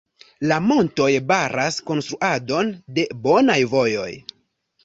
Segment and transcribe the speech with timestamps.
[0.51, 4.11] La montoj baras konstruadon de bonaj vojoj.